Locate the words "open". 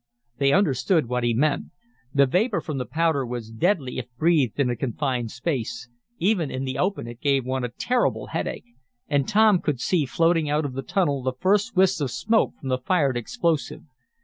6.79-7.05